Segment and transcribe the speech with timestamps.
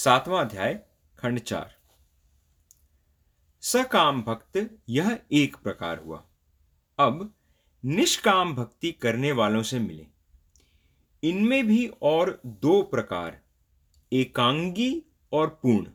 [0.00, 0.82] सातवां अध्याय,
[1.18, 1.76] खंड चार।
[3.60, 6.24] सकाम भक्त, यह एक प्रकार हुआ।
[6.98, 7.34] अब
[7.84, 10.06] निष्काम भक्ति करने वालों से मिले।
[11.28, 13.40] इनमें भी और दो प्रकार,
[14.12, 15.02] एकांगी
[15.32, 15.86] और पूर्ण।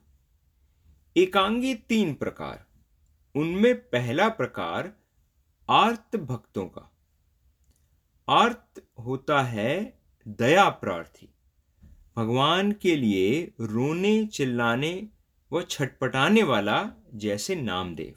[1.17, 2.65] एकांगी तीन प्रकार,
[3.35, 4.93] उनमें पहला प्रकार
[5.69, 6.91] आर्त भक्तों का।
[8.29, 11.34] आर्त होता है दया प्रार्थी।
[12.17, 15.07] भगवान के लिए रोने, चिल्लाने
[15.53, 18.15] व छटपटाने वाला जैसे नामदेव।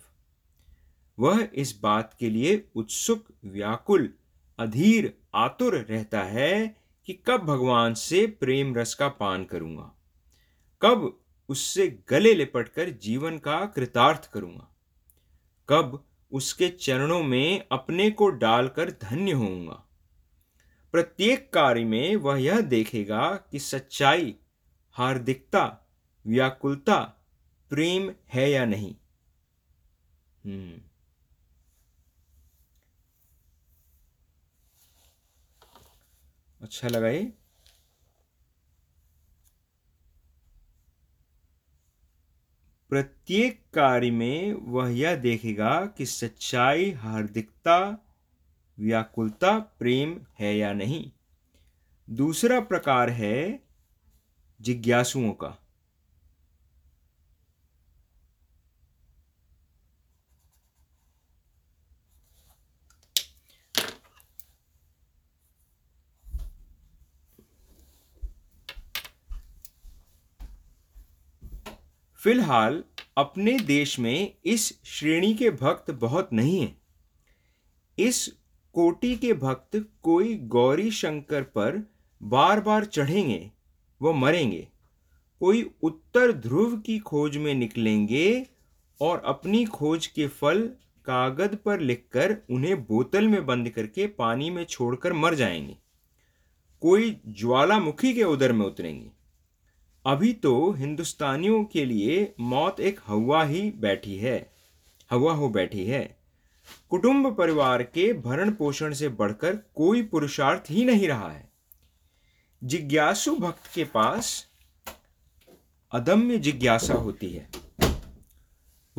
[1.19, 4.15] वह इस बात के लिए उत्सुक, व्याकुल,
[4.59, 6.77] अधीर, आतुर रहता है
[7.07, 9.93] कि कब भगवान से प्रेम रस का पान करूँगा।
[10.83, 14.77] कब उससे गले लिपट कर जीवन का कृतार्थ करूँगा।
[15.69, 19.88] कब उसके चरणों में अपने को डालकर धन्य होऊँगा।
[20.93, 24.37] प्रत्येक कार्य में वह यह देखेगा कि सच्चाई,
[24.93, 25.89] हार्दिकता,
[26.27, 26.99] व्याकुलता,
[27.71, 28.95] प्रेम है या नहीं।
[30.45, 30.81] हम्म।
[36.61, 37.33] अच्छा लगा ये।
[42.91, 48.05] प्रत्येक कार्य में वह यह देखेगा कि सच्चाई, हार्दिकता
[48.79, 51.13] व्याकुलता, प्रेम है या नहीं?
[52.11, 53.63] दूसरा प्रकार है
[54.61, 55.65] जिज्ञासुओं का।
[72.15, 72.85] फ़िलहाल,
[73.19, 76.83] अपने देश में इस श्रेणी के भक्त बहुत नहीं हैं।
[77.99, 78.38] इस
[78.79, 81.91] कोटि के भक्त कोई गौरी शंकर पर
[82.23, 83.51] बार बार चढ़ेंगे,
[84.03, 84.69] व मरेंगे।
[85.41, 88.47] कोई उत्तर ध्रुव की खोज में निकलेंगे
[89.01, 90.71] और अपनी खोज के फल
[91.05, 95.77] कागज़ पर लिखकर उन्हें बोतल में बंद करके पानी में छोड़कर मर जाएँगे।
[96.81, 99.11] कोई ज्वालामुखी के उदर में उतरेंगे।
[100.07, 104.53] अभी तो हिंदुस्तानियों के लिए मौत एक हवा ही बैठी है,
[105.11, 106.18] हवा हो बैठी है।
[106.91, 111.53] कुटुंब परिवार के भरण पोषण से बढ़कर कोई पुरुषार्थ ही नहीं रहा है।
[112.65, 114.47] जिज्ञासु भक्त के पास
[115.93, 117.51] अदम्य जिज्ञासा होती है।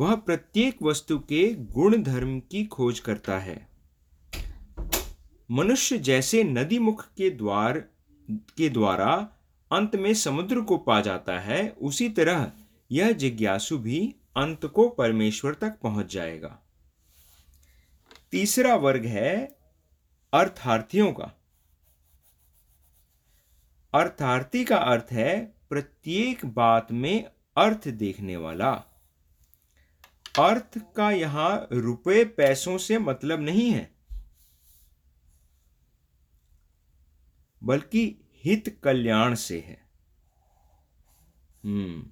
[0.00, 3.68] वह प्रत्येक वस्तु के गुण धर्म की खोज करता है।
[5.50, 7.84] मनुष्य जैसे नदी मुख के द्वार,
[8.30, 9.32] के द्वारा
[9.72, 12.52] अंत में समुद्र को पा जाता है, उसी तरह
[12.92, 16.58] यह जिज्ञासु भी अंत को परमेश्वर तक पहुँच जाएगा।
[18.32, 19.36] तीसरा वर्ग है
[20.32, 21.32] अर्थार्थियों का।
[23.92, 25.38] अर्थार्थी का अर्थ है
[25.70, 27.24] प्रत्येक बात में
[27.56, 28.70] अर्थ देखने वाला।
[30.38, 33.90] अर्थ का यहाँ रुपए पैसों से मतलब नहीं है,
[37.62, 38.04] बल्कि
[38.44, 39.78] हित कल्याण से है।
[41.64, 42.02] हम्म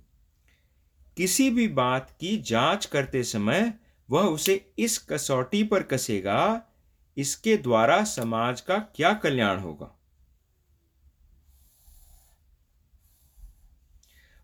[1.16, 3.72] किसी भी बात की जाँच करते समय
[4.10, 6.62] वह उसे इस कसौटी पर कसेगा,
[7.16, 9.94] इसके द्वारा समाज का क्या कल्याण होगा?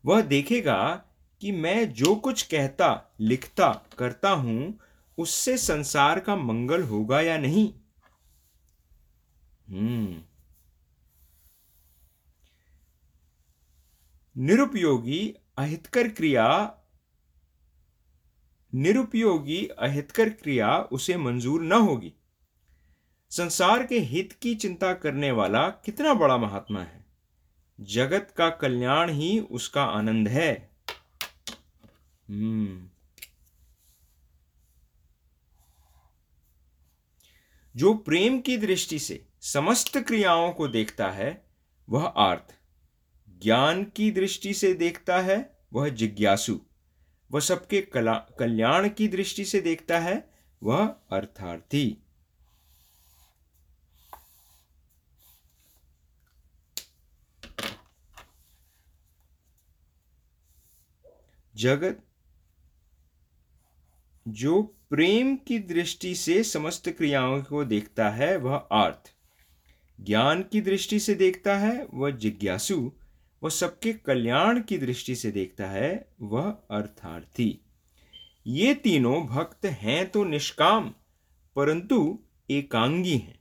[0.05, 1.05] वह देखेगा
[1.41, 4.79] कि मैं जो कुछ कहता, लिखता, करता हूँ,
[5.19, 7.75] उससे संसार का मंगल होगा या नहीं?
[9.69, 10.23] हम्म।
[14.37, 16.77] निरुपयोगी अहितकर क्रिया
[18.75, 22.15] निरुपयोगी अहितकर क्रिया उसे मंजूर न होगी।
[23.31, 27.05] संसार के हित की चिंता करने वाला कितना बड़ा महात्मा है।
[27.81, 30.71] जगत का कल्याण ही उसका आनंद है।
[32.29, 32.91] हम्म।
[37.77, 41.45] जो प्रेम की दृष्टि से समस्त क्रियाओं को देखता है,
[41.89, 42.55] वह आर्थ।
[43.43, 46.61] ज्ञान की दृष्टि से देखता है, वह जिज्ञासु।
[47.35, 47.81] वह सबके
[48.39, 50.31] कल्याण की दृष्टि से देखता है,
[50.63, 51.99] वह अर्थार्थी।
[61.57, 62.03] जगत,
[64.29, 69.13] जो प्रेम की दृष्टि से समस्त क्रियाओं को देखता है, वह अर्थ
[70.01, 72.93] ज्ञान की दृष्टि से देखता है, वह जिज्ञासु।
[73.45, 77.61] वह सबके कल्याण की दृष्टि से देखता है वह अर्थार्थी।
[78.47, 80.95] ये तीनों भक्त हैं तो निष्काम,
[81.57, 82.19] परंतु
[82.51, 83.41] एकांगी हैं।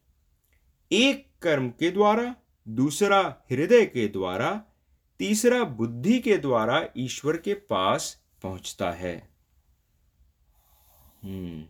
[0.91, 2.35] एक कर्म के द्वारा,
[2.67, 4.63] दूसरा हृदय के द्वारा,
[5.19, 9.29] तीसरा बुद्धि के द्वारा ईश्वर के पास पहुँचता है।
[11.23, 11.65] हम्म।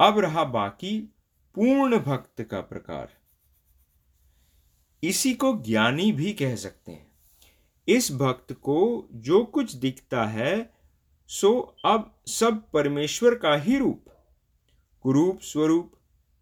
[0.00, 1.00] अब रहा बाकी
[1.54, 3.08] पूर्ण भक्त का प्रकार।
[5.02, 7.12] इसी को ज्ञानी भी कह सकते हैं।
[7.88, 10.74] इस भक्त को जो कुछ दिखता है,
[11.28, 14.04] सो अब सब परमेश्वर का ही रूप।
[15.02, 15.92] कुरूप स्वरूप,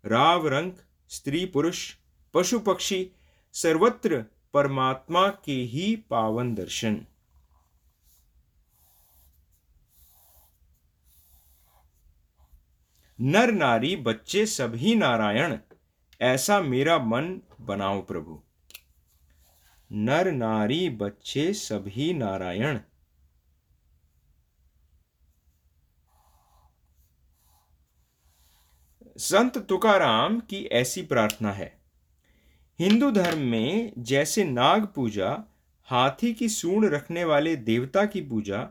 [0.07, 0.73] राव रंग
[1.09, 1.95] स्त्री पुरुष,
[2.35, 3.11] पशु पक्षी,
[3.53, 4.25] सर्वत्र
[4.55, 7.07] परमात्मा के ही पावन दर्शन।
[13.19, 15.57] नर नारी बच्चे सभी नारायण,
[16.21, 18.39] ऐसा मेरा मन बनाओ प्रभु।
[19.91, 22.79] नर नारी बच्चे सभी नारायण।
[29.17, 31.73] संत तुकाराम की ऐसी प्रार्थना है,
[32.79, 35.37] हिंदू धर्म में जैसे नाग पूजा,
[35.89, 38.63] हाथी की सूंड रखने वाले देवता की पूजा,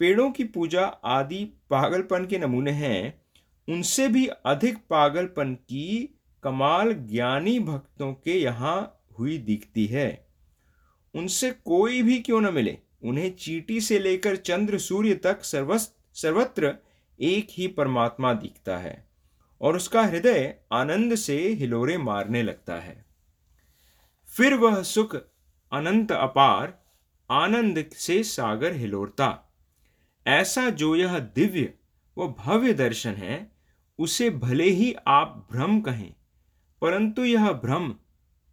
[0.00, 3.21] पेड़ों की पूजा आदि पागलपन के नमूने हैं
[3.68, 10.26] उनसे भी अधिक पागलपन की कमाल ज्ञानी भक्तों के यहाँ हुई दिखती है।
[11.14, 12.78] उनसे कोई भी क्यों न मिले?
[13.04, 16.74] उन्हें चीटी से लेकर चंद्र सूर्य तक सर्वत्र
[17.20, 19.08] एक ही परमात्मा दिखता है
[19.60, 23.04] और उसका हृदय आनंद से हिलोरे मारने लगता है।
[24.36, 25.16] फिर वह सुख
[25.72, 26.78] अनंत अपार
[27.30, 29.28] आनंद से सागर हिलोरता।
[30.26, 31.72] ऐसा जो यह दिव्य
[32.16, 33.52] व भव्य दर्शन है,
[33.98, 36.12] उसे भले ही आप भ्रम कहें,
[36.82, 37.94] परंतु यह भ्रम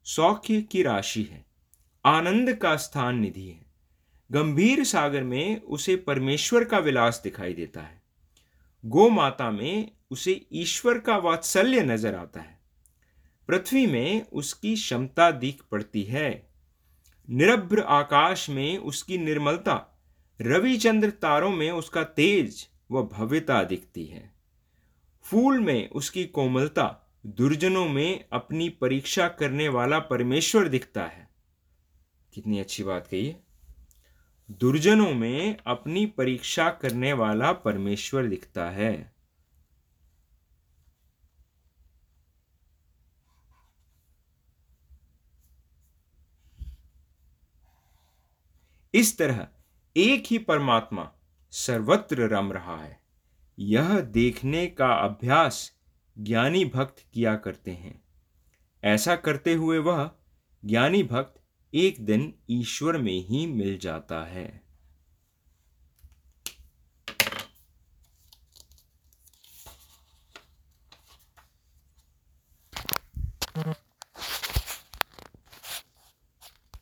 [0.05, 1.45] सौख्य की राशि है,
[2.05, 3.65] आनंद का स्थान निधि है।
[4.29, 8.01] गंभीर सागर में उसे परमेश्वर का विलास दिखाई देता है।
[8.83, 12.59] गो माता में उसे ईश्वर का वात्सल्य नज़र आता है।
[13.49, 16.49] पृथ्वी में उसकी क्षमता दिख पड़ती है।
[17.27, 20.01] निरभ्र आकाश में उसकी निर्मलता,
[20.39, 24.33] रविचंद्र तारों में उसका तेज व भव्यता दिखती है।
[25.23, 31.29] फूल में उसकी कोमलता दुर्जनों में अपनी परीक्षा करने वाला परमेश्वर दिखता है।
[32.33, 33.43] कितनी अच्छी बात कही है।
[34.51, 39.15] दुर्जनों में अपनी परीक्षा करने वाला परमेश्वर दिखता है।
[48.93, 49.47] इस तरह
[49.97, 51.11] एक ही परमात्मा
[51.51, 52.99] सर्वत्र रम रहा है।
[53.59, 55.71] यह देखने का अभ्यास
[56.19, 58.03] ज्ञानी भक्त किया करते हैं।
[58.83, 60.11] ऐसा करते हुए वह
[60.65, 61.41] ज्ञानी भक्त
[61.73, 64.68] एक दिन ईश्वर में ही मिल जाता है।